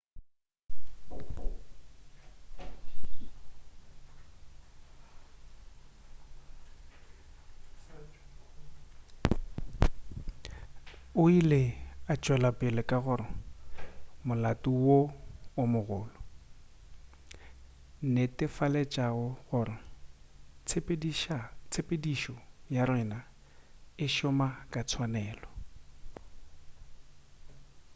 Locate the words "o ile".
11.21-11.61